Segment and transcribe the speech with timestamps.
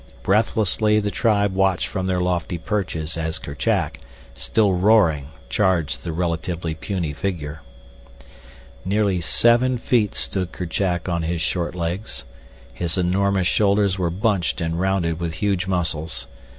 [0.23, 3.99] Breathlessly the tribe watched from their lofty perches as Kerchak,
[4.33, 7.61] still roaring, charged the relatively puny figure.
[8.83, 12.23] Nearly seven feet stood Kerchak on his short legs.
[12.73, 16.25] His enormous shoulders were bunched and rounded with huge muscles.